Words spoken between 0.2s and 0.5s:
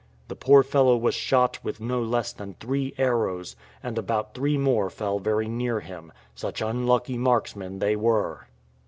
The